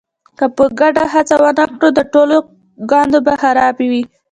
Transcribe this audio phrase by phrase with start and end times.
[0.37, 2.37] که په ګډه هڅه ونه کړو د ټولو
[2.91, 4.03] ګانده به خرابه وي.